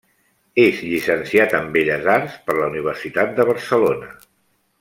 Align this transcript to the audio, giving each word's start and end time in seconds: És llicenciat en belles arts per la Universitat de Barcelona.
És 0.63 0.79
llicenciat 0.85 1.53
en 1.59 1.69
belles 1.77 2.09
arts 2.15 2.39
per 2.49 2.57
la 2.63 2.73
Universitat 2.73 3.39
de 3.41 3.49
Barcelona. 3.55 4.15